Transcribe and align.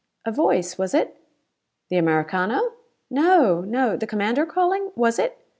"A 0.25 0.31
voice, 0.31 0.79
was 0.79 0.95
it?" 0.95 1.15
"The 1.91 1.97
Americano?" 1.97 2.73
"No! 3.11 3.61
No 3.63 3.95
the 3.95 4.07
commander 4.07 4.47
calling? 4.47 4.91
Was 4.95 5.19
it? 5.19 5.37